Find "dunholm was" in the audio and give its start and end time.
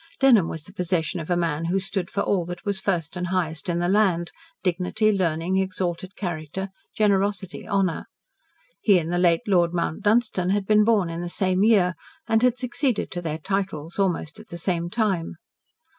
0.19-0.63